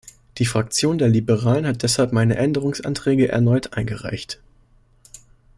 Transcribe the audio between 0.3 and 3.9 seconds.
Die Fraktion der Liberalen hat deshalb meine Änderungsanträge erneut